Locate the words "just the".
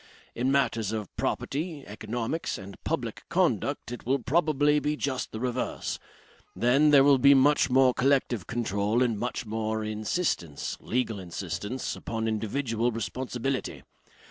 4.97-5.39